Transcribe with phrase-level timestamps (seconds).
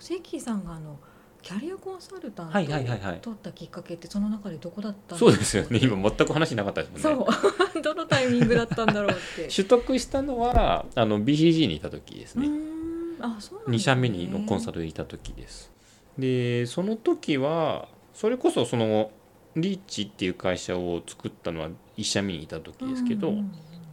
[0.00, 0.98] と関さんがあの
[1.42, 5.80] キャリアコンサルタントを取ったきっかけってその中でどこだったんそうですよね。
[5.82, 7.26] 今全く話なかったですもんね。
[7.72, 7.80] そう。
[7.82, 9.48] どのタイミングだったんだろうって。
[9.54, 12.48] 取得したのはあの BCG にいた時ですね。
[12.48, 13.16] ん。
[13.20, 13.78] あそうなん2ですね。
[13.78, 15.72] 社目にのコンサルにいた時です。
[16.18, 19.10] でその時はそれこそその
[19.56, 23.42] リーチっていう会社を作ったのは1社目にいた時ですけど、や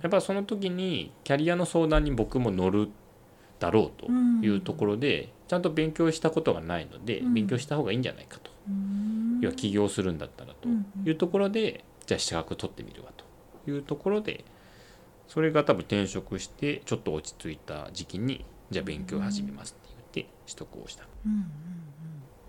[0.08, 2.90] っぱその時にキャリアの相談に僕も乗る
[3.60, 4.08] だろうと
[4.46, 7.34] いうところで、ちゃんと勉強したことがないので、うん。
[7.34, 9.40] 勉強した方がいいんじゃないかと、うん。
[9.42, 14.46] 要は起業するんだったらとうんいうところで、じゃあ資格取ってみるわというところで
[15.28, 21.04] それが多分転職してちょっと落ち着いた時期にじゃあ勉強始めますって言って取得をした。
[21.26, 21.48] うんうんうん。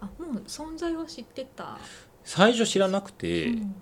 [0.01, 1.79] あもう存在は知ってた、
[2.23, 3.75] 最初知らなくて、うん。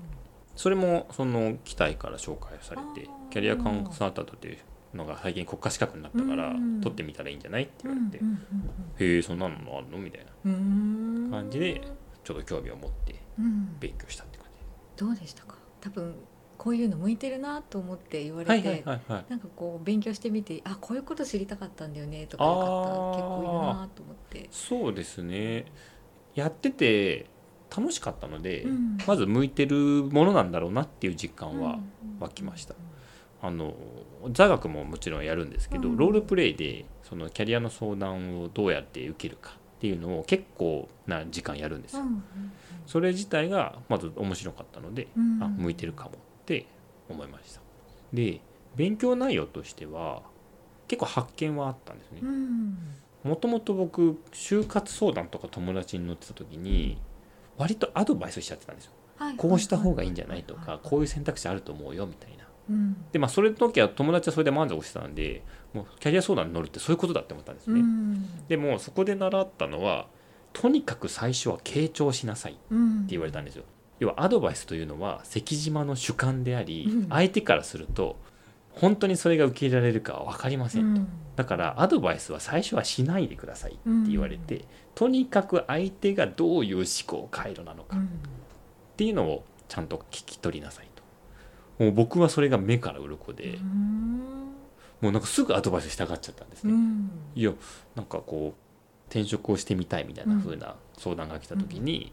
[0.54, 4.58] それもその期待から紹介されてキャリアコンサルタントっていう
[4.96, 6.80] のが最近国家資格になったからうん。
[6.80, 8.38] 取ってみたらいいんじゃないって言われて、うんうん
[8.98, 9.98] へえそんなのあるの？
[9.98, 11.80] みたいな感じで
[12.24, 13.76] ちょっと興味を持ってうん。
[13.78, 14.46] 勉強したって感
[14.96, 15.56] どうでしたか？
[15.80, 16.14] 多分
[16.56, 25.66] こういうの向いてるなと思って言われて、なんかこう勉強してみてあこういうこと知りたかったんだよねとかいう方あー結構いるなと思って、そうですね。
[26.34, 27.26] やってて
[27.76, 28.96] 楽しかったので、うん。
[29.06, 29.76] まず向いてる
[30.10, 31.78] ものなんだろうなっていう実感は
[32.20, 32.74] 湧きました
[33.42, 33.74] あの
[34.32, 35.96] 座学ももちろんやるんですけど、うん。
[35.96, 42.24] ロールプレイでそのキャリアの相談をどうやって受けるかっていうのを結構な時間やるんですよ、うん
[42.86, 45.42] それ自体がまず面白かったので、うん。
[45.42, 46.12] あ向いてるかもっ
[46.46, 46.66] て
[47.08, 47.60] 思いました。
[48.12, 48.40] で
[48.76, 50.22] 勉強内容としては
[50.86, 52.20] 結構発見はあったんですね。
[52.22, 52.78] うん。
[53.24, 56.98] もともと僕就活相談とか友達に乗ってた時に
[57.58, 58.92] 割とアドバイスしちゃってたんですよ。
[59.16, 59.36] はい。
[59.36, 62.96] こうした方がいいんじゃないとかこういう選択肢あると思うよみたいなうん。
[63.12, 68.46] でまあそれの時は友達はそれで満足してたんでもうキャリア相談に乗るってそういうことだって思ったんですうね、ん。
[68.48, 70.06] でもそこで習ったのは
[70.52, 73.06] とにかく最初は傾聴しなさいってうん。
[73.06, 73.64] 言われたんですよ。
[73.98, 77.08] 要はアドバイスというのは関島の主観であり、うん。
[77.08, 78.16] 相手からすると
[78.70, 81.08] 本当にそれが受け入れられるかは分かりませんと、うん。
[81.34, 83.80] だからアドバイスは最初はしないでくださいって
[84.10, 84.64] 言われて、
[84.94, 88.08] とにかく相手がどういう思考回路なのかっうん。
[88.98, 90.85] ていうのをちゃんと聞き取りなさい。
[90.85, 90.85] と
[91.78, 94.18] もう僕はそれが目から鱗で、うん。
[95.00, 97.10] もうなんかすぐアドバイスしたがっちゃったんですね、うん。
[97.34, 97.52] いや
[97.94, 102.12] なんかこう転職をしてみたいみたいな風な相談が来た時に、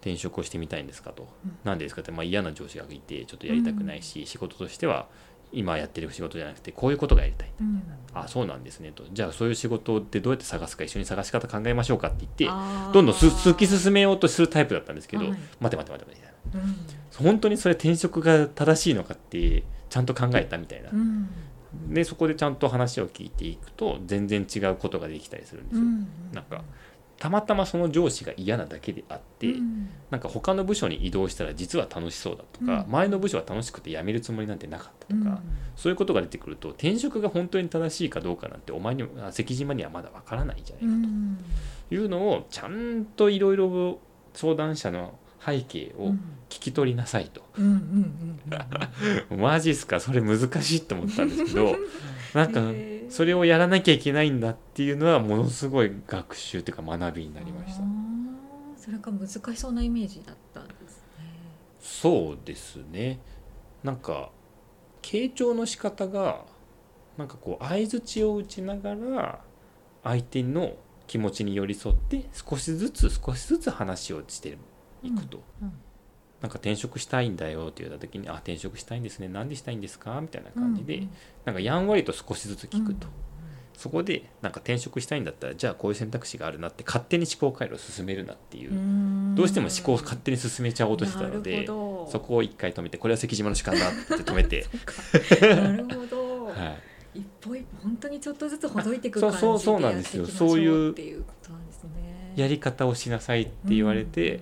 [0.00, 1.58] 転職をしてみたいんですかと、うん。
[1.64, 5.08] 何でですかって、まあ、嫌な上司がいてちょっとやりたくないし、仕事としては
[5.52, 7.52] 今やってる仕事じゃなくてこういうことがやりたい。
[7.60, 7.82] うん。
[8.12, 9.04] あそうなんですねと。
[9.12, 15.38] じゃあそういう仕事ってどうやって探すか一緒に探し方考えましょうかって言ってどんどんす突き進めようとするタイプだったんですけど、はい。
[15.60, 17.26] 待て待て待てみたいなうん。
[17.26, 21.28] 本当にそれ転職が正しいのかってちゃんと考えたみたいな、うん。
[21.88, 26.08] でそこでちゃんと話を聞いていくと全然違うことができたりするんですよ、うん。
[26.32, 26.64] なんか
[27.20, 29.90] たまたまその上司が嫌なだけであって、うん。
[30.10, 32.90] なんか他の部署に移動したら実は楽しそうだとか、うん。
[32.90, 35.38] 前の部署は楽しくて辞めるつもりなんてなかったとか、うん。
[35.76, 41.38] そういうことが出てくると転職が本当に正しいかどうかなんてお前にあ関島にはまだわからないじゃないかうん。
[41.90, 44.00] というのをちゃんといろいろ
[44.32, 46.08] 相談者の背景を
[46.48, 47.42] 聞き取りなさいと、
[49.36, 50.00] マジっすか？
[50.00, 51.76] それ難しいと思ったんですけど
[52.34, 52.60] なんか
[53.10, 57.82] それをやらなきゃいけないんだっていうのはものすごい学習というか学びになりました。
[58.76, 61.04] それが難しそうなイメージだったんですね。
[61.80, 63.20] そうですね
[63.82, 64.30] なんか
[65.02, 66.44] 傾聴の仕方が
[67.18, 69.40] なんかこう相づちを打ちながら
[70.02, 70.76] 相手の
[71.06, 74.56] 気持ちに寄り添って少しずつ少しずつ話をして
[75.02, 75.72] いくと、うん
[76.40, 79.28] なんか転職したいんだよって言った時に「あ転職したいんですね。
[79.28, 81.10] 何でしたいんですか?」みたいな感じで、うん
[81.44, 83.12] なんかやんわりと少しずつ聞くと、うん
[83.80, 89.34] そこでなんか転職したいんだったらじゃあこういう選択肢があるなって勝手に思考回路を進めるなっていう、ん。
[89.34, 94.66] どうしても思考を勝手に進めちゃおうとしてたのでそこを一回止めてこれは関島の主観だって止めて、
[95.40, 96.76] なるほど、は
[97.14, 100.26] い、一歩一歩本当にちょっとずつほどいていく感じでそうそうなんですよ。
[100.26, 101.24] そういう。
[102.36, 104.40] やり方をしなさいって言われて、うん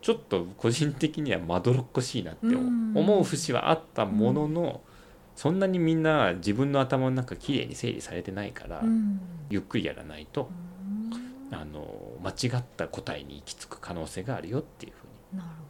[0.00, 2.58] ちょっと個人的にはまどろっこしいなってう。
[2.58, 2.92] ん。
[2.96, 4.80] 思う節はあったものの、
[5.36, 9.20] そんなにみんな自分の頭の中きれいに整理されてないから、うん。
[9.50, 10.50] ゆっくりやらないと
[11.50, 11.56] うん。
[11.56, 11.86] あの
[12.22, 15.69] 間違った答えに行き着く可能性があるよっていうふうなるほど。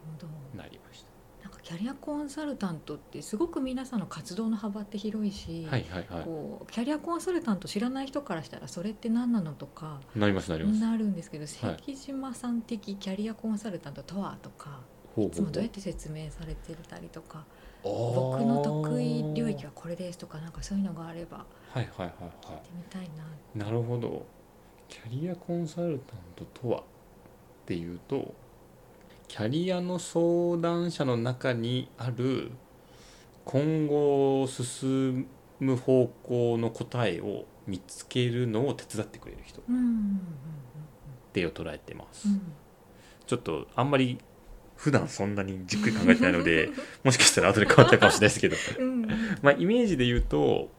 [1.71, 6.23] キャリアコンサルタントってすごく皆さんの活動の幅って広いし、はいはいはい。
[6.25, 10.81] こうキャリアコンサルタント知らない人からしたらそれって何なのとかなりますなります。
[10.81, 14.81] なるんですけど、関島さん的キャリアコンサルタントとはとか、
[15.17, 17.45] いつもどうやって説明されてたりとか
[17.83, 23.23] 僕の得意領域はこれですとかなんかそういうのがあればはいはいはいは聞いてみたいな。
[23.55, 23.65] い。
[23.65, 24.25] なるほど。
[24.89, 26.83] キャリアコンサルタントとはっ
[27.65, 28.33] ていうと
[29.31, 32.51] キャリアの相談者の中にある
[33.45, 35.25] 今後進
[35.61, 39.63] む方向の答えを見つけるのを手伝ってくれる人っ
[41.31, 42.41] てを捉えてます、うん
[43.25, 44.19] ちょっとあんまり
[44.75, 46.69] 普段そんなにじっくり考えてないので
[47.05, 48.57] もしかしたら後で変わったかもしれないですけど。
[48.79, 49.09] うんうん。
[49.41, 50.69] まあイメージで言うと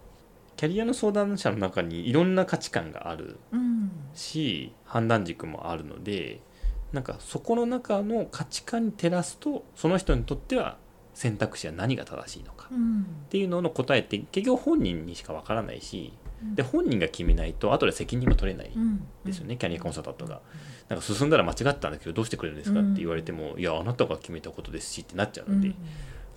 [0.57, 3.91] キャリアの相談者の中にいろんな価値観があるうん。
[4.13, 6.43] し判断軸もあるので
[6.93, 10.77] なんかそこの中の価値観に照らすとその人にとっては
[11.15, 13.01] 選択肢は何が正しいのかうん。
[13.01, 16.13] っていうのの答えって結局本人にしかわからないし
[16.55, 20.41] で本人が決めないと後で責任も取れないうんですよねキャリアコンサルタントが。
[20.89, 25.75] なんか進んだら間違ったんだけどどうしてくれるんですかって言われてもいやあなたが決めたことですしってなっちゃうので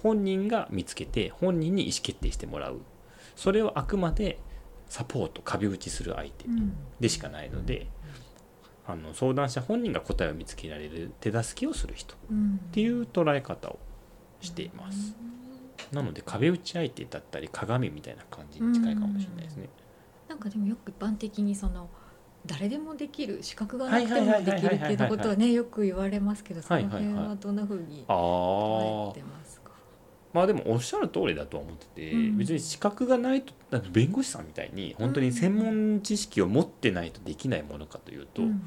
[0.02, 2.82] 本人が見つけて本人に意思決定してもらう。
[3.36, 4.40] それをあくまで
[4.88, 6.46] サポート壁打ちする相手
[7.00, 7.88] でしかないので
[8.88, 13.80] あの相談者本人が答えを見つけられる手助けをする人っっていう捉え方を
[14.42, 15.16] しています。
[15.92, 19.70] なので壁打ち相手だったり鏡みたいな感じに近いかもしれないですね。
[20.28, 21.90] なんかでもよく一般的にその
[22.46, 29.45] 誰でもできる資格がなくてもできるっていうことはねよく言われますけどその辺はどんな風にあ捉あえてますか
[30.36, 32.38] まあでもおっしゃる通りだとは思ってて、うん。
[32.38, 33.54] 別に資格がないと
[33.94, 38.62] 弁護士さんみたいに本当に専門知識を持ってないとできないものかというと、うん。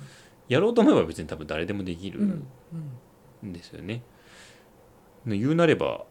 [0.49, 3.49] やろうと思えば別に多分誰でもできるうん。
[3.51, 3.53] ん。
[3.53, 4.01] ですよね。
[5.27, 6.07] ね言うなれば、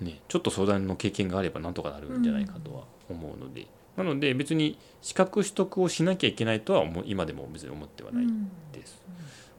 [0.00, 8.50] ね、ちょっと相談の経験があればなんとかなるんじゃないかとは思うので、なので別に資格取得をしなきゃいけないとは今でも別に思ってはないうん。
[8.72, 9.00] です。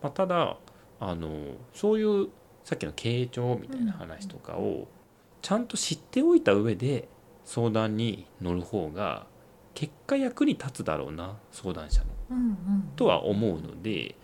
[0.03, 0.57] まあ、ただ
[0.99, 1.29] あの
[1.73, 2.27] そういう
[2.65, 4.89] さっきの傾聴みたいな話とかを
[5.41, 7.07] ちゃんと知っておいた上で
[7.45, 9.25] 相談に乗る方が
[9.73, 12.55] 結果役に立つだろうな相談者のうんうん
[12.95, 14.15] とは思うので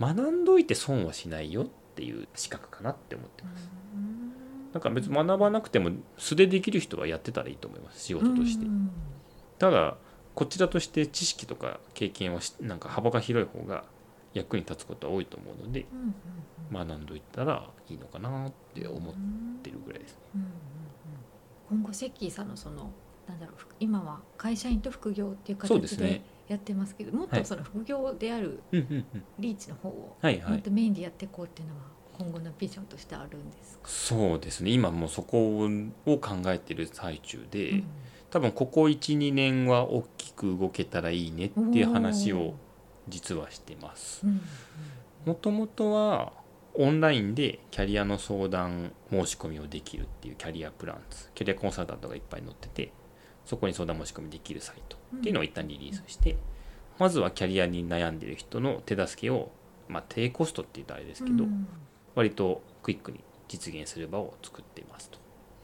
[0.00, 3.70] 学んどいて損はしないよっていう資格かなって思ってます。
[4.72, 8.68] だから別に学ばなくても素でできる人はやってたらいいと思います仕事としてう。
[8.68, 8.90] ん
[9.58, 9.96] ただ
[10.34, 13.84] こちらとして知識とか経験はしなんか幅が広い方が
[14.34, 15.86] 役に立つことは多いと思うので
[16.72, 19.14] 学んどいたらいいのかなって思っ
[19.62, 20.18] てるぐらいですね。
[20.36, 20.52] うんうんうん
[21.70, 22.90] 今後セッキーさんのその
[23.26, 26.22] なんだろうふ今は会社員と副業っていう形でそうですね。
[26.48, 28.60] やってますけどもっはいとその副業である。
[28.72, 30.18] リーチの方を。
[30.22, 31.80] もっとメインでやっていこうっていうのは
[32.18, 34.70] 今後のビジョンとしてあるんですか、そうですね。
[34.70, 37.84] 今もうそこを考えてる最中で、うん
[38.32, 42.54] 多分ここ12年は大きく動けたらいいねっていう話を
[43.08, 44.26] 実はしてます。
[44.26, 44.40] うん
[45.24, 46.32] もともとは
[46.74, 52.92] オンラインでキャリアの相談申し込みをできるっていうキャリアプランツキャリアコンサルタントがいっぱい載ってて
[53.44, 56.36] そこに相談申し込みできるサイトっていうのを一旦リリースして、
[56.98, 59.50] まずはキャリアに悩んでる人の手助けを、
[59.88, 61.68] まあ、低コストって言うとあれですけど、うん
[62.14, 65.18] 割とクイックに実現する場を作っていますと。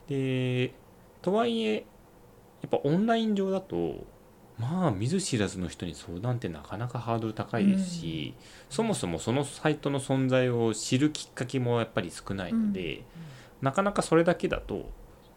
[0.09, 0.73] で
[1.21, 1.81] とはいえや
[2.67, 4.07] っぱオンライン上だと
[4.59, 8.35] まあ見ず知らずの人に相談ってなかなかハードル高いですし、
[8.69, 13.05] そもそもそのサイトの存在を知るきっかけもやっぱり少ないので、
[13.63, 14.91] なかなかそれだけだと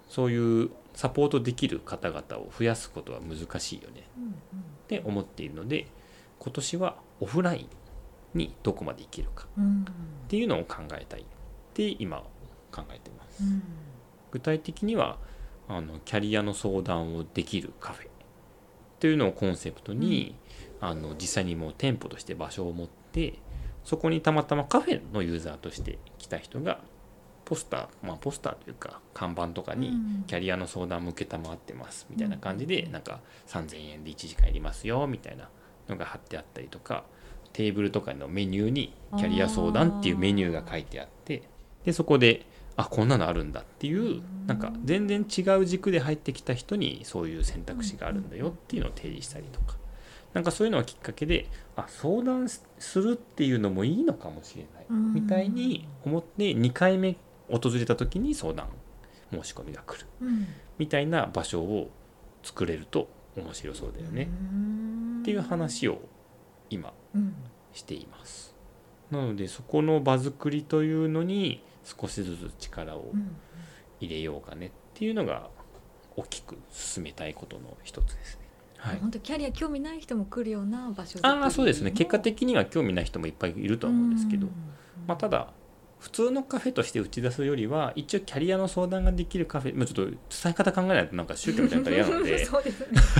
[0.09, 4.07] そういうサポートできる方々を増やすことは難しいよね。
[4.17, 4.33] うんっ
[4.87, 5.87] て思っているので
[6.37, 9.85] 今年はオフラインにどこまでいけるかうんうんっ
[10.27, 11.21] ていうのを考えたい。
[11.21, 11.23] っ
[11.73, 12.17] て今
[12.71, 13.43] 考えてます。
[13.43, 13.63] うん。
[14.31, 15.17] 具体的には
[15.67, 18.10] あのキャリアの相談をできるカフェ
[19.01, 20.35] というのをコンセプトに、
[20.79, 23.33] あの実際にもう店舗として場所を持って
[23.83, 26.79] そこにたまたまカフェのユーザーとして来た人が
[27.45, 30.23] ポスターまあポスターというか看板とかにうん。
[30.25, 35.49] キャリアの相談向けたまってますみたいな感じでなんか3000円で1時間やりますよみたいな
[35.87, 37.03] のが貼ってあったりとか
[37.53, 41.43] テーブルとかのメニューにキャリア相談っていうメニューが書いてあって
[41.85, 42.45] でそこで
[42.81, 49.79] あこんなのあるんだっていうなんか全然違う軸で入ってきた人にそういう選択肢があるんだよっていうのを提示したりとか。
[50.33, 55.13] なんかそういうのがきっかけであ相談するっていうのもいいのかもしれないうん。
[55.13, 57.17] みたいに思って2回目
[57.49, 58.67] 訪れた時に相談
[59.29, 60.47] 申し込みが来るうん。
[60.77, 61.89] みたいな場所を
[62.43, 64.29] 作れると面白そうだよね。
[65.21, 66.01] っていう話を
[66.69, 67.35] 今うん。
[67.73, 68.55] しています。
[69.11, 73.35] なのでそこの場作りというのに少しずつ力をうん。
[74.01, 75.49] 入れようかねっていうのが
[76.17, 78.41] 大きく進めたいことの一つですね。
[78.77, 78.97] はい。
[78.97, 81.91] 本当キャリア興味ない人も来るような場所ああそうですね。
[81.91, 84.47] 結果に的には興味ない人もいっぱいいるとは思うんですけど、
[85.07, 85.53] まあ、ただ
[85.99, 92.63] 普通のカフェとして打ち出すよりは一応キャリアの相談ができるカフェ、まあ、ちょっと伝え方考えないとなんか宗教みたいなの嫌なので そね。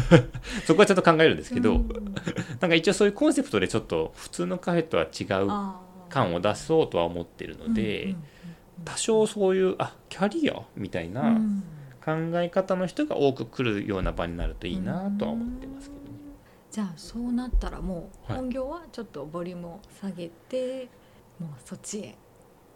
[0.66, 1.90] そこはちょっと考えるんですけど、うん
[2.60, 5.48] なんか一応そういうコンセプトでちょっと普通のカフェとは違う
[6.12, 8.16] 感を出そうとは思ってるので、
[8.86, 11.64] 多少そういうあキャリアみたいなん。
[12.04, 16.10] 考え方の人が多く来るような場になるといいなとは思ってますけどね。
[16.72, 20.90] じゃあそうなったらもうはい本業はちょっとボリュームを下げて、
[21.40, 22.10] もうそっちへ。
[22.10, 22.16] っ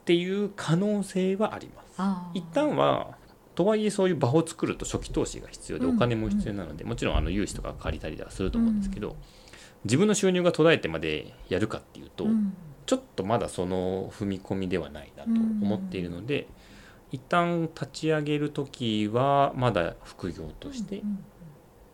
[0.06, 2.38] ていう可能性はあります。
[2.38, 3.18] 一旦は
[3.56, 5.96] とはいえそういう場を作ると初期投資が必要でうん。
[5.96, 9.15] お金も必要なので、もちろんあの融資とか借りたりはすると思うんですけど、
[9.86, 12.54] 自分の収入が途絶えてまでやるかっていうと、うん
[12.86, 16.48] ちょっとまだその踏み込みではないなと思っているので、
[17.12, 21.20] 一旦立ち上げる時はまだ副業としてうん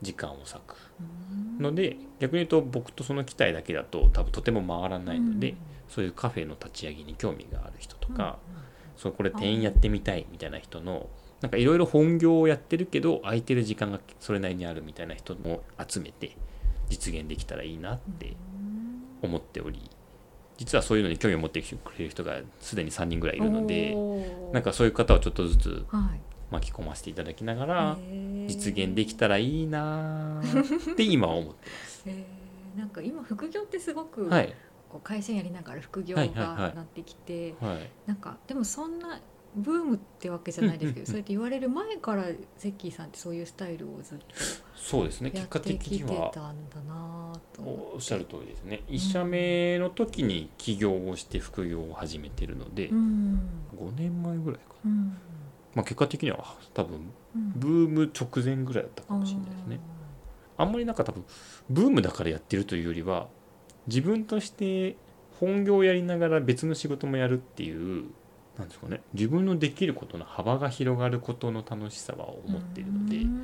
[0.01, 5.57] 時間を割くうんので逆に言うと僕とその機体だけだと多分とても回らないので、うん。
[5.91, 8.37] そういうカフェの立ち上げに興味がある人とうんか、
[8.95, 11.09] そうこれ店員やってみたいみたいな人の
[11.41, 16.37] なんかいろいろ本業をやってるけど空いてる時間がそれなりにあるみたいな人も集めて
[16.89, 18.37] 実現できたらいいなって
[19.21, 19.89] 思っており
[20.61, 23.97] 実はそういうのに興味を持ってくれる人がすでに3人ぐらいいるので
[24.53, 26.19] なんかそういう方をちょっとずつはい。
[26.51, 27.97] 巻き込ませていただきながら
[28.47, 32.79] 実現できたらいいなーって今は思ってへー。
[32.79, 34.33] なんか今副業ってすごく、ます。
[34.33, 34.53] はい、
[34.89, 36.57] こう会社員やりながら副業はいはいはい。
[36.57, 37.89] がなってきて、はい。
[38.05, 39.19] なんかでもそんな
[39.55, 41.05] ブームってわけじゃないですけど、うんうんうん。
[41.07, 42.23] そうやって言われる前から
[42.57, 44.17] ゼッキーさんってそういうスタイルをずっ
[44.75, 45.31] そうですね。
[45.31, 46.31] とや結果ってきて的には
[47.59, 48.83] おっしゃる通りですね。
[48.87, 53.39] 1社目の時に起業をして副業を始めてるので、うん。
[53.77, 55.17] 5年前ぐらいかな、うん。
[55.75, 57.51] まあ、結果的には多分うん。
[57.55, 59.79] ブーム直前ぐらいだったかもしれないですね。
[60.57, 61.23] あんまりなんか多分
[61.69, 63.27] ブームだからやってるというよりは
[63.87, 64.95] 自分として
[65.39, 68.05] 本業をやりながら別の仕事もやるっていう
[68.57, 69.01] なんですかね。
[69.13, 73.41] 自分のできることの幅が広がることの楽しさは思っているので、うん。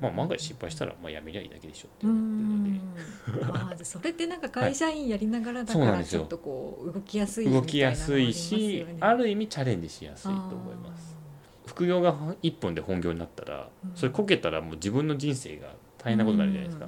[0.00, 11.14] まあ万が一失敗したらまあやめりゃいいだけでしょってう思ってるので、んあそれってなんか会社員やりながらだからちょっとこう動きやすいみたいな動きやすいしのある意味チャレンジしやすいと思います。
[11.66, 13.96] 副業が一本で本業になったらうん。
[13.96, 16.86] それこけたらもう自分の人生が大変なことになるじゃないですか、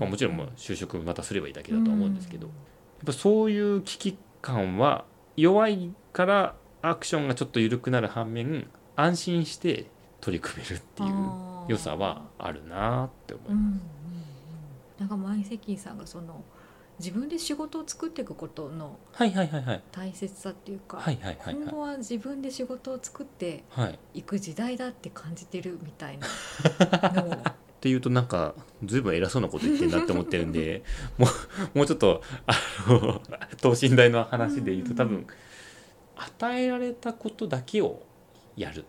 [0.00, 5.04] まあ、もちろんもう就職またすればいいだけだとは思うんですけど、やっぱそういう危機感は
[5.36, 9.84] 弱いからアクションがちょっと緩くなる反面安心して
[10.22, 11.10] 取り組めるっていう
[11.68, 13.80] 良さはあるなって思いうんうんうんま
[14.96, 15.00] す。
[15.00, 16.42] なんか前関さんがその
[16.98, 18.98] 自分で仕事を作っていくことの
[19.92, 21.02] 大切さっていうか、
[21.52, 23.98] 今後は自分で仕事を作ってはい。
[24.14, 27.32] いく時代だって感じてるみたいなのを。
[27.76, 30.82] っていうとなんか随分偉そうなこと言ってんなって思ってるんで
[31.18, 31.26] も
[31.74, 32.54] うもうちょっとあ
[32.88, 33.20] の
[33.60, 35.26] 等身大の話で言うと多分
[36.16, 38.02] 与えられたことだけを
[38.56, 38.84] やる。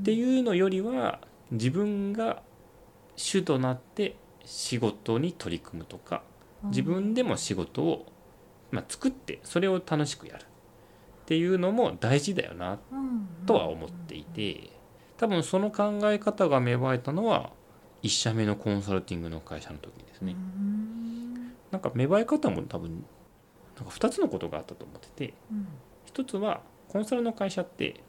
[0.00, 1.20] ってういうのよりは
[1.50, 2.42] 自分が
[3.16, 6.22] 主となって仕事に取り組むとか
[6.62, 6.68] ん。
[6.68, 8.06] 自分でも仕事を、
[8.70, 10.42] まあ、作ってそれを楽しくやる。
[10.42, 12.78] っていうのも大事だよな
[13.46, 14.70] とは思っていて
[15.16, 17.50] 多分その考え方が芽生えたのは
[18.02, 20.36] 1社目のコンサルティングの会社の時ですね。
[21.70, 23.04] なんか芽生え方も多分
[23.76, 25.34] なんか2つのことがあったと思ってて
[26.04, 28.00] 一つはコンサルの会社って、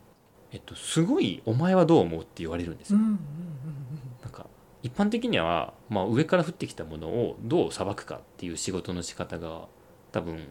[0.52, 3.00] えっと、すごい「お前はどう思う?」って言われるんですよ。
[3.00, 4.48] なんか
[4.84, 9.68] 一般的には、まあ、上から降ってきたものをどうさばくかっていう仕事の仕方が
[10.12, 10.48] 多分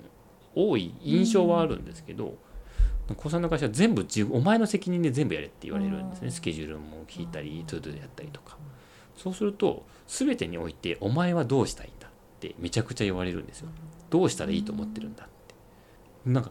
[0.54, 2.36] 多い印象はあるんですけど、
[3.16, 8.56] コンサルの会社は全部お前の責任で全部やれって言われるんですねうんスケジュールも引いたり To Do でやったりとか
[9.16, 12.10] そうすると全てにおいて「お前はどうしたいんだ」っ
[12.40, 13.68] てめちゃくちゃ言われるんですよ。
[14.10, 15.32] どうしたらいいと思ってるんだって。
[16.30, 16.50] なんか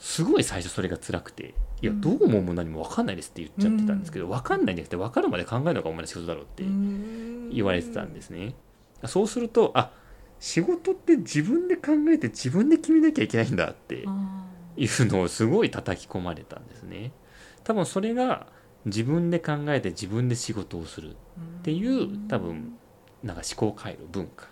[0.00, 6.64] すごい最初それが辛くて「いやうんどう思うも何も分かんないです」って言っちゃってたんですけど分かんないんじゃなくて分かるまで考えるのがお前の仕事だろうって
[7.54, 8.54] 言われてたんですすね。
[9.04, 9.92] そうするとあ
[10.38, 17.12] 仕事って自分で考えて自分で決めなきゃいけないんだっていうのをすごい叩き込まれたんですね。
[17.62, 18.46] 多分それが
[18.86, 21.14] 自分で考えて自分で仕事をするっ
[21.62, 22.78] ていう多分
[23.22, 24.46] なんか思考回路文化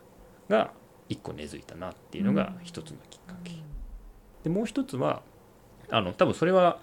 [0.51, 0.73] が
[1.09, 3.53] 一個根付いたなっていうのが一つのきっかけ。
[4.45, 5.23] でもう一つは
[5.91, 6.79] あの多分それは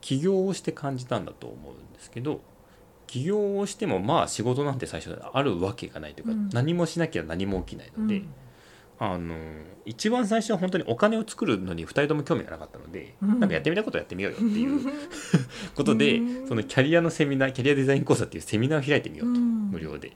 [0.00, 2.40] 起業をして感じたんだと思うんですけど
[3.08, 6.48] 起業をしてもまあ仕事なんて最初あるわけがないというか、うん。
[6.50, 8.22] 何もしなきゃ何も起きないので、
[9.00, 9.34] あの
[9.86, 13.40] 一番最初は本当にお金を作るのに2人とも興味がなかったので、うん。
[13.40, 14.80] なんかやってみたいことやってみようよっていう
[15.74, 16.46] ことで、うん。
[16.46, 20.12] そのキャリアのセミナーキャリアデザイン講座っていうセミナーを開いてみようと、無無料で。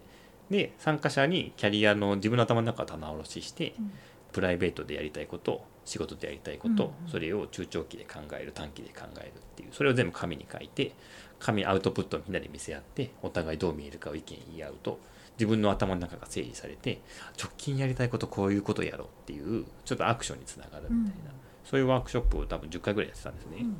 [0.50, 3.92] で参加者にキャリアの自分の頭の中を棚卸しして、うん。
[4.32, 6.90] プライベートでやりたいこと仕事でやりたいこと、うん。
[7.04, 10.92] うんそれを中長期で考える短期で考えるっていうそれを全部紙に書いて
[11.38, 14.98] 紙アウトプットをみんなで見せ合ってお互いどう見えるかを意見言い合うと
[15.38, 17.00] 自分の頭の中が整理されて
[17.42, 21.32] 直近やりたいことこういうことをやろうっていうちょっとアクションにつながるみたいな、
[21.64, 23.56] そういうワークショップを多分10回ぐらいやってたんですね。
[23.60, 23.76] うんうん。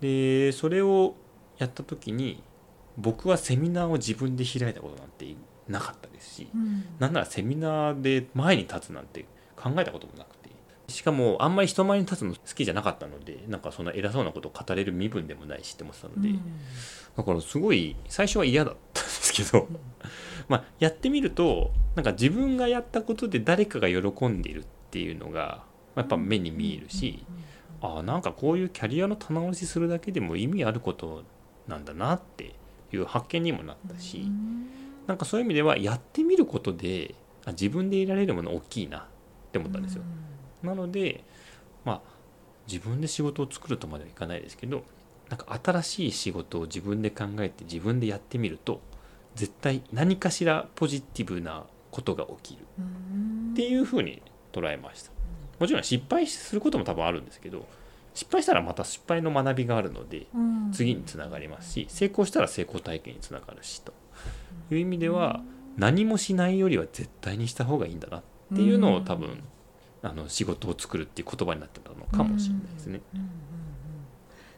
[0.00, 1.14] でそれを
[1.58, 2.42] やった時に
[2.96, 5.26] 僕はセミナーを自分で開いたことなんて
[5.68, 6.84] なかったですし、うん。
[6.98, 9.24] なんならセミナーで前に立つなんて
[9.56, 10.37] 考えたこともなくて
[10.88, 16.40] しかもあんまり人前に立つの好きじゃなかったのでなんかそんな偉そうなことを語れる身分でもないしって思ってたので、うん。
[17.16, 19.68] だからすごい最初は嫌だったんですけど、
[20.48, 25.62] まあやってみるとなんか自分がやったことで誰かが喜んでいるっていうのが
[25.94, 27.22] やっぱ目に見えるし、
[27.82, 31.22] ああなんかこういうキャリアの棚卸しするだけでも意味あること
[31.66, 32.54] なんだなって
[32.92, 34.68] いう発見にもなったし、うん。
[35.06, 37.14] なんかそういう意味ではやってみることで
[37.44, 39.02] あ自分で得られるもの大きいなっ
[39.52, 40.02] て思ったんですよ。
[40.62, 41.24] なので
[41.84, 42.00] まあ
[42.66, 44.82] 自分で仕事を作るとまではいかないですけど
[45.30, 48.80] なんか新しい仕事を自分で考えて自分でやってみると
[49.34, 52.66] 絶対何かしらポジティブなことが起きる。
[52.78, 54.22] うんっていうふうに
[54.52, 55.10] 捉えました。
[55.58, 57.66] もちろん失敗することも多分あるんですけど
[58.14, 60.72] 失敗したらまた失敗の学びがあるのでうん。
[60.72, 63.92] 次につながりますし成功したら成功体験につながるしと。
[64.70, 65.42] いう意味では
[65.76, 68.22] 何もしないよりは絶対にした方がいいんだなっ
[68.54, 69.42] ていうのを多分
[70.02, 73.00] あの仕事を作るっていう言葉になってたのかもしれないですね。
[73.14, 73.30] うんうんうん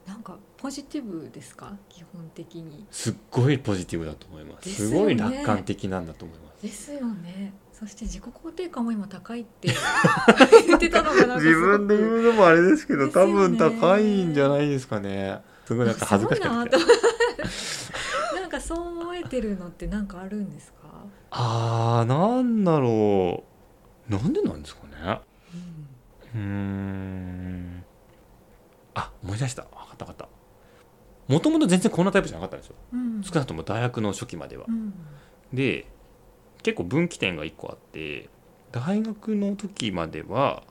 [0.06, 4.68] なんかポジティブですか基本的にすっごいポジティブだと思います。
[4.68, 6.62] ねすごい楽観的なんだと思います。
[6.62, 7.52] ですよね。
[7.72, 9.68] そして自己肯定感も今高いって
[10.66, 15.40] 言ってたのがなんかすごくうのもあれですけど多分高いんじゃないですかね。
[15.64, 16.78] すごいな んか恥ずかしかった
[18.40, 20.78] なんかそう思えてるのってなんかあるんですか、
[21.30, 23.44] あーなんだろ
[24.08, 24.12] う。
[24.12, 25.20] なんでなんですかね
[26.34, 27.84] うんうーん。
[28.94, 29.62] あ思い出した。
[29.62, 30.28] 分かった分かった。
[31.28, 32.74] もともと全然こんなタイプじゃなかったんですよ。
[32.92, 33.22] うん。
[33.22, 34.64] 少なくとも大学の初期までは。
[34.68, 34.92] うん。
[35.52, 35.86] で
[36.62, 38.28] 結構分岐点が1個あって
[38.72, 40.62] 大学の時までは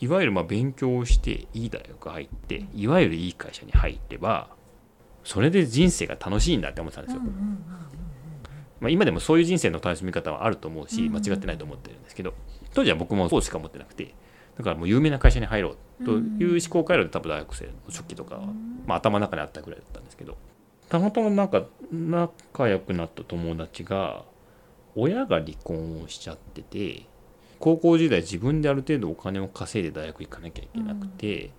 [0.00, 4.48] いわゆるまあ勉強をしていい大学入っていわゆるいい会社に入れば
[5.24, 7.22] それで人生が楽しいんだって思ってたんですよ、
[8.80, 11.12] まあ、今でもそういう人生の楽しみ方はあると思うしうん。
[11.12, 12.34] 間違ってないと思ってるんですけど
[12.72, 14.14] 当時は僕もそうしか思ってなくて
[14.58, 18.42] だからもう有名な会社に入ろうという思考回路で多分大学生の初期とかは、
[18.86, 20.36] まあ、頭の中にあったぐらいだったんですけど
[20.88, 24.24] たまたまなんか仲良くなった友達が
[24.96, 27.06] 親が離婚をしちゃってて
[27.58, 31.50] 高校時代自分である程度お金を稼いで大学行かなきゃいけなくて、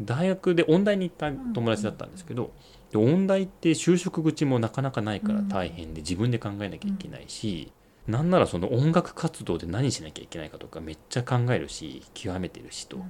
[0.00, 2.52] 大学で音大に行った友達だったんですけど、
[2.90, 7.72] で音大って就職口もなかなかないから大変で自分で考えなきゃいけないし、
[8.06, 12.96] なんならその音楽活動で何しなきゃいけないかとかめっちゃ考えるし極めてるしと。
[12.96, 13.00] っ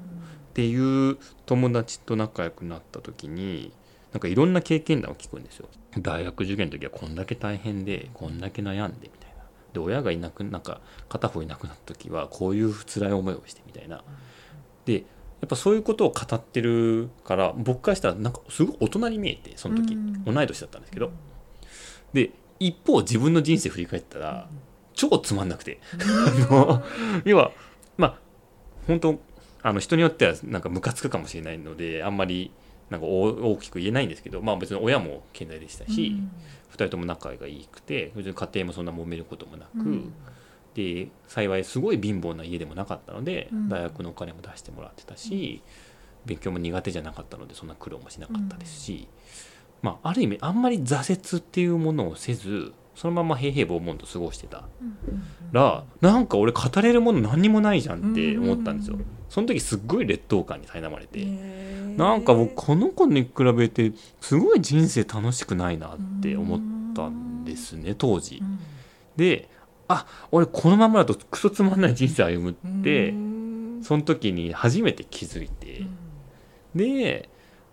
[0.52, 3.72] ていう友達と仲良くなった時に
[4.12, 5.68] なんかいろんな経験談を聞くんですよ。
[5.98, 9.44] 大学受験の時はこんだけ大変でこんだけ悩んでみたいな。
[9.72, 14.04] で親がいなくなんか片方いなくなった時はこういう辛い思いをしてみたいな。
[14.84, 15.00] でや
[15.46, 20.24] っぱそういうことを語ってるから僕からしたらなんかすごい大人に見えてその時、うん。
[20.24, 21.10] 同い年だったんですけど。
[22.12, 24.48] で一方自分の人生振り返ったら
[25.10, 25.78] 超つまんなくて。
[26.48, 26.82] あの
[27.24, 27.52] 要は
[27.96, 28.18] まあ
[28.86, 29.18] 本当
[29.62, 32.50] あの人によってはなんかムカつくかもしれないのであんまり
[32.90, 36.16] なんか大大きく言えないんですけどまあ別に親も健在でしたし、
[36.70, 40.04] 2人とも仲がいいくて別に家庭もそんな揉めることもなく、
[40.74, 43.68] で幸いすごい貧乏な家でもなかったので、うん。
[43.68, 45.62] 大学のお金も出してもらってたし、
[46.26, 49.08] 勉強も苦手じゃなかったのでそんな苦労もしなかったですし、
[49.80, 54.64] まあある意味あんまり挫折っていうものをせずそのまま平々凡々と過ごしてた
[55.52, 58.98] らなんか俺語れるもの何にもないじゃんって思ったんですよ。
[59.28, 61.24] その時すっごい劣等感に苛まれて、
[61.96, 66.60] なんか僕この子に比べてすごい人生楽しくないなって思っ
[66.94, 68.42] たんですね当時。
[69.16, 69.48] で
[69.88, 73.14] あ俺このままだとクソつまんない人生歩むって
[73.82, 75.86] その時に初めて気づいて。
[76.74, 77.28] で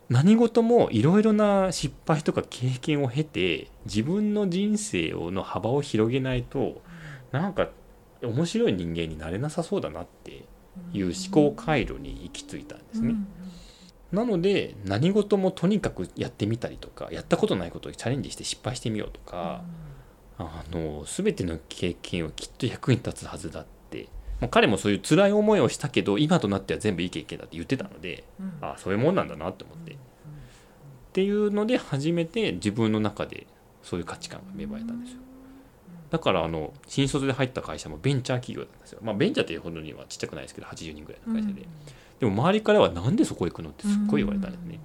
[0.09, 6.81] 何事もいろいろな失敗とか経験を経て自分の人生をの幅を広げないと
[7.31, 7.69] なんか
[8.23, 10.45] 面白い人間になれなさそうだなって
[10.93, 13.15] いう思考回路に行き着いたんですね。
[14.11, 19.63] なので何事もとにかくやってみたりとかやったことないことをチャレンジして失敗してみようとか、
[20.39, 23.69] あの全ての経験はきっと役に立つはずだって、
[24.39, 28.23] まあ、彼もそういう辛い思いをしたけど今となっては全部いい経験だって言ってたので、
[28.61, 29.95] あそういうもんなんだなって思って、っ
[31.13, 33.47] ていうので初めて自分の中で
[33.83, 35.19] そういう価値観が芽生えたんですよ。
[36.09, 38.99] だからあの新卒で入った会社もベンチャー企業だったんですよ。
[39.03, 41.67] まあベンチャーっていうほどにはちっちゃくないですけど80人ぐらいの会社で、
[42.19, 44.79] でも周りからはなんでそこ行くのってすっごい言われたんですね、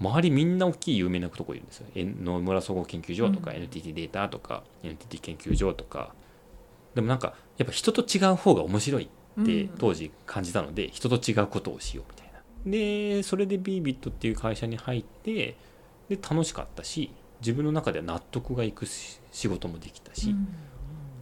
[0.00, 1.86] 周りみんな大きい有名なとこいるんですよ。
[1.94, 3.56] え野村総合研究所とか、うん。
[3.56, 6.14] NTT データとか NTT 研究所とか
[6.94, 9.08] でもなんかやっぱ人と違う方が面白い
[9.40, 12.40] って当時感じたので、人と違うことをしようみたいな。
[12.66, 15.56] でそれで b ビットっていう会社に入って
[16.08, 20.34] で楽しかったし自分の中では納得がいくし仕事もできたし、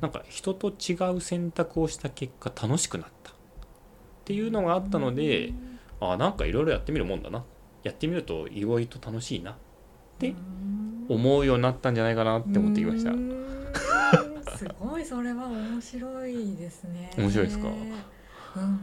[0.01, 3.31] なんか人と違う選択をした結果楽しくなった。
[3.31, 3.35] っ
[4.25, 5.53] ていうのがあったので、
[6.01, 7.45] あなんかいろいろやってみるもんだな。
[7.83, 9.57] やってみると意外と楽しいな
[10.19, 10.35] で
[11.09, 13.11] 思うようになったんじゃないかなって思ってきました。
[13.11, 13.15] う。
[13.15, 13.58] ーん
[14.59, 17.11] すごいそれは面白いですね。
[17.17, 17.69] 面白いですか？
[17.69, 18.81] うん。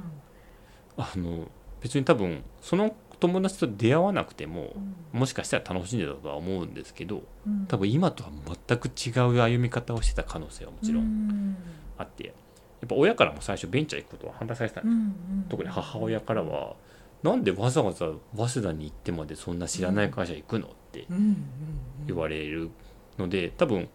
[0.98, 1.48] あの
[1.82, 4.74] 別に多分その友達と出会わなくても
[5.14, 5.20] うん。
[5.20, 7.66] もしかしたら楽しんでたとは思うんですけどうん。
[7.68, 8.30] 多分今とは
[8.68, 11.06] 全く違う歩み方をしてた可能性はもちろうん。
[11.52, 11.58] ん
[11.98, 12.26] あって。
[12.28, 12.32] や
[12.86, 15.00] っぱ親からも最初ベンチャー行くことは反対されてたんですうん
[15.38, 16.76] うん特に母親からは
[17.24, 21.08] なんでわざわざ早稲田に行ってまでそんな知らない会社行くのって
[22.06, 22.70] 言われる
[23.18, 23.90] ので多分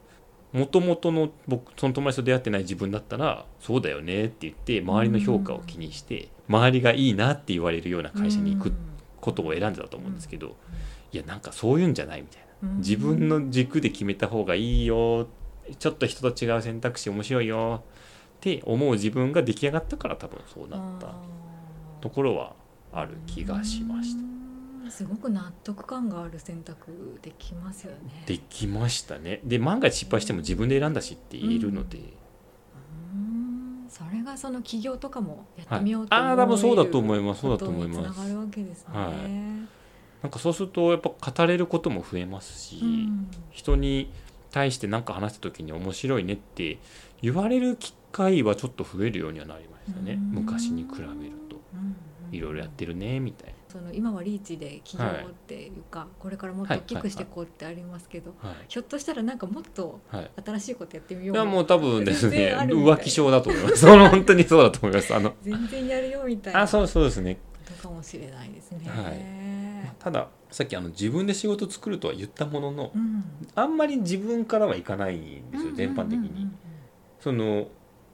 [0.52, 8.72] もともとの僕その友達と出会ってない自分だったらそうだよねって言って周りの評価を気にして周りがいいなって言われるような会社に行く
[9.20, 10.56] ことを選んでたと思うんですけど
[11.12, 12.68] いやなんかそういうんじゃないみたいな。
[12.68, 12.78] うん。
[12.78, 15.28] 自分の軸で決めた方がいいよ。
[15.78, 21.14] ちょっと人と違う選択肢面白いよって思う自分が出来上がったから多分そうなった
[22.00, 22.54] ところは
[22.92, 24.39] ある気がしました。
[24.90, 28.24] うんすごく納得感がある選択できますよね。
[28.26, 29.40] できましたね。
[29.44, 32.00] で万が一失敗しても自分で選んだしって言えるので、う
[33.16, 33.86] ん。
[33.88, 37.40] それがその起業とかもやってはいみようと思ああ多分そうだと思いいます。
[37.40, 38.18] そうだと思いつます。
[38.18, 39.30] ながるわけですね、はい。
[40.22, 43.30] なんかそうするとやっぱ語れることも増えますし、うん。
[43.50, 44.10] 人に
[44.50, 46.78] 対して何か話した時に面白いねって
[47.22, 50.20] 言われる機会はちょっと増えるようにはなりましたね、うん。
[50.42, 51.06] 昔に比べる
[51.48, 51.60] と。
[51.74, 51.96] うん。
[52.32, 58.58] いろいろやってるねみたいその今はリーチで起業っていうか、これからもっと大きくしていこうってありますけど、なはい。
[58.68, 60.30] ひょっとしたらなんかもっとはい。
[60.44, 63.78] 新しいことやってみよいうやもう多分です全ね浮気症だと思います。
[63.78, 65.14] その本当にそうだと思います。
[65.14, 67.38] あの全然やるよみたいなあそうそうですね。
[67.80, 68.88] かもしれないですね。
[68.88, 69.94] はい。
[69.98, 73.24] たださっきあの自分で仕事作るとは言ったもののうん。
[73.54, 76.48] あんまり自分からはいかないんですよ全般的に。
[77.20, 77.68] その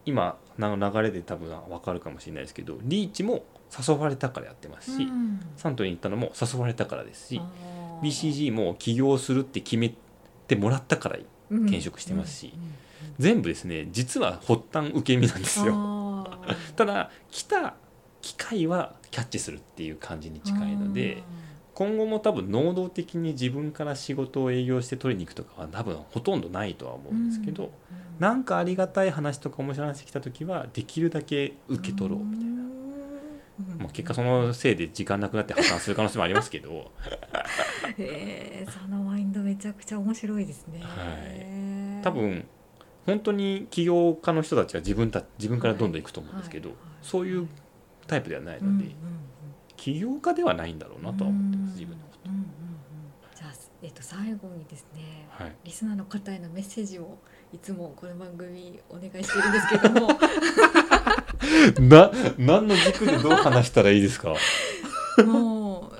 [0.04, 3.44] 今の流れで多分分かるかもしれないですけどリーチも
[3.76, 5.40] 誘われたからやってますし、うん。
[5.57, 7.40] サントリーに行ったのも誘われたからですし、
[8.02, 9.94] BCG も起業するって決め
[10.46, 11.18] てもらったから
[11.50, 11.62] うん。
[11.64, 12.52] 転職してますし。
[12.55, 12.74] うんうん
[13.18, 16.26] 全部ですね実は発端受け身なんですよ。
[16.76, 17.74] ただ来た
[18.20, 21.22] 機会はキャッチするっていう感じに近いので
[21.74, 27.70] 今後も多分能動的に自分から仕事を営業して取りに行くとかは多分ほとんどないとは思うんですけど、うん。
[28.18, 32.75] なんかありがたい話とか面白い話来た時はできるだけ受け取ろうみたいな、うん
[33.78, 36.92] まあ、結果そのせいで時間なくなって破綻する可能性もありますけど。
[37.98, 40.80] へえそのマインドめちゃくちゃ面白いですね。
[40.82, 42.02] はい。
[42.02, 42.46] 多分
[43.06, 46.78] 本当に起業家の人たちは自分た自分からどんどん行くと思うんですけど、はい。
[46.78, 46.88] はい。
[47.02, 47.48] そういう
[48.06, 48.90] タイプではないので、うんうんうん。
[49.76, 52.46] 起業家ではないんだろうなとは思ってます自分のこうんうんうん
[53.34, 55.44] じゃあ、えっと、最後にですねと。
[55.44, 55.56] はい。
[55.64, 57.18] リスナーの方へのメッセージを
[57.52, 60.08] いつもこの番組お願いしてるんですけども
[61.80, 64.35] な何の軸でどう話したらいいですか？
[65.24, 65.96] もう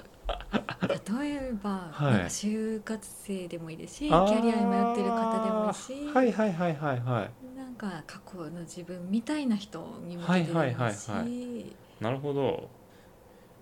[1.21, 2.25] 例えば、はい。
[2.25, 7.57] 就活生でもいいですしキャリアに迷ってる方でもいいし、はいはいはいはいはい。
[7.59, 11.67] なんか過去の自分みたいな人に向けてでもいいし、はいはいはい。
[12.01, 12.69] なるほど。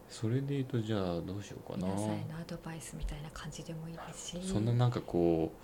[0.09, 1.87] それで言うとじゃあどうしようかな。
[1.87, 4.41] 皆さんへのアドバイスみたいな感じでもいいですし。
[4.43, 5.59] そんななんかこう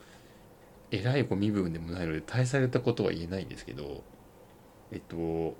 [0.94, 4.02] えらいご身分でもないので大されたことは言えないんですけど
[4.90, 5.54] えっと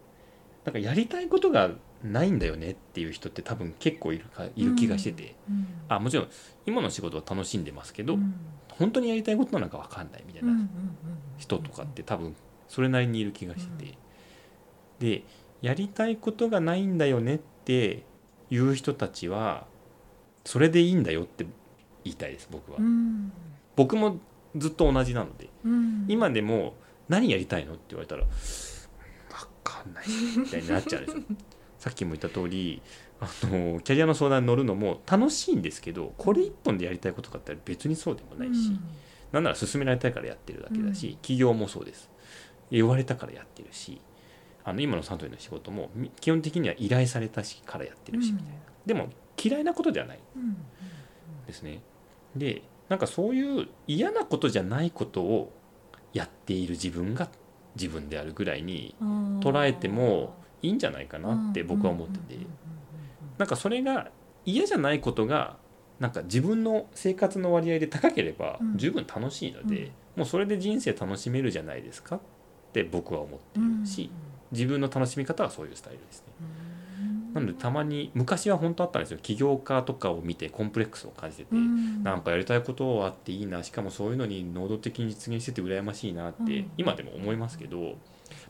[0.65, 1.71] なんかやりたいことが
[2.03, 6.29] ないんだよねっていう人って多分結構いるかいる気がしてて、うんあもちろん
[6.67, 8.35] 今の仕事は楽しんでますけど、うん。
[8.79, 10.69] 本当にやりたいことなのか分かんないみたいなうんうんうん
[11.37, 12.35] 人とかって多分
[12.69, 13.99] それなりにいる気がしてて、
[14.99, 15.23] で
[15.63, 18.05] やりたいことがないんだよねって
[18.51, 19.67] いう人たちは
[20.45, 21.45] それでいいんだよって
[22.05, 23.33] 言いたいです僕は、うん。
[23.77, 24.19] 僕も
[24.57, 25.49] ずっと同じなので。
[25.65, 26.07] うん。
[26.09, 26.75] 今でも
[27.09, 28.31] 何やりたいのって言われたら分
[29.83, 30.05] かんない
[30.39, 31.25] みたいになっちゃうんですよ
[31.79, 32.83] さっきも言った通り
[33.21, 38.79] あのキャリアの相談に乗るのも楽しいんですけどこれ一本でやりたいことかって言ったら別にそうでもないし、
[39.33, 41.15] なんなら進められたいからやってるだけだし、うん。
[41.17, 42.11] 企業もそうです。
[42.71, 44.01] 言われたからやってるし
[44.65, 48.37] あの今のサントリーの仕事もみ基本的には依頼されたしからやってるし、うん。
[48.37, 49.09] みたいなでも
[49.43, 50.21] 嫌いなことではない。
[50.37, 50.57] うんうん。
[51.47, 51.81] ですね。
[52.37, 55.53] でなんかそういう嫌なことじゃないことを
[56.13, 57.29] やっている自分が
[57.81, 62.47] 自分であるぐらいに捉捉えてもいいんじゃないかなって僕は思ってて。
[63.39, 64.11] なんかそれが
[64.45, 65.57] 嫌じゃないことが
[65.99, 68.77] なんか自分の生活の割合で高ければうん。
[68.77, 69.91] 十分楽しいので、うん。
[70.17, 72.21] もうそれで人生楽しめるじゃないですかっ
[72.73, 74.11] て僕は思ってるし、
[74.53, 76.27] 自分の楽しみ方はそういうスタイルですね。
[77.35, 79.19] なのでたまに昔は本当あったんですよ。
[79.23, 86.71] 起業家とかを見てコンプレックスを感じてて、なんかやりたいことはあっていいなしかもそういうのに能動的に実現してて羨ましいなってうん。
[86.77, 87.95] 今でも思いますけど、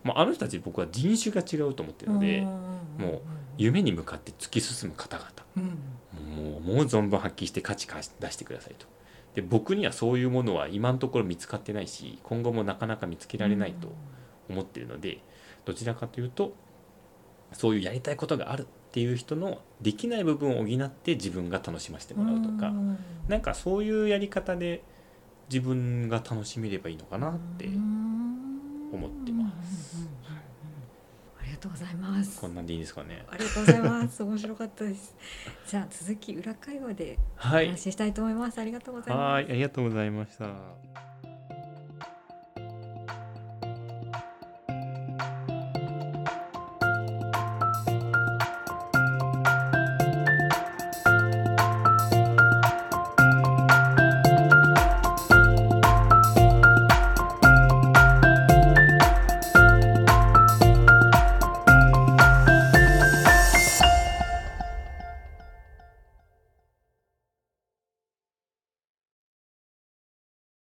[0.02, 2.40] まあ、あの人たち僕は人種が違うと思ってるので、
[2.98, 3.20] もう
[3.58, 5.30] 夢に向かって突き進む方々。
[6.36, 8.86] もうもう存分発揮して価値化出してくださいと。
[9.34, 13.92] で僕にはそういうものは今のところ見つかってないし今後もなかなか見つけられないと
[14.48, 15.18] 思ってるので
[15.64, 16.52] どちらかというと
[17.52, 22.72] そういうやりたいことがあるっていう人のできない部分を補って自分が楽しませてもらうとか
[23.28, 24.82] なんかそういうやり方で
[25.48, 30.08] 自分が楽しめればいいのかなって思ってます。
[31.40, 32.54] ありがとうございますこん。
[32.54, 32.66] なん。
[32.66, 33.24] でいいですかね。
[33.28, 35.16] ありがとうございます面白かったです
[35.66, 37.66] じゃあ続き裏会話でおはい。
[37.68, 41.09] 話ししたいと思いますありがとうございますはい、ありがとうございました。